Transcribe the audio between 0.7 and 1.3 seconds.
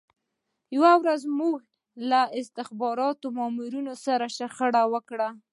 یوه ورځ